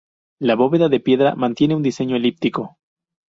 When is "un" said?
1.75-1.83